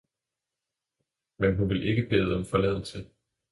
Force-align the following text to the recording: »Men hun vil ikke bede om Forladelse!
»Men 1.37 1.55
hun 1.55 1.69
vil 1.69 1.87
ikke 1.89 2.09
bede 2.09 2.35
om 2.35 2.45
Forladelse! 2.45 3.05